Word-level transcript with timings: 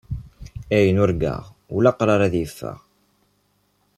Ayen 0.75 1.01
urgaɣ 1.03 1.43
ulaqrar 1.75 2.21
ad 2.23 2.33
yeffeɣ. 2.37 2.77